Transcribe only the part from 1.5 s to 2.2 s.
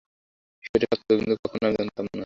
আমি জানতাম না।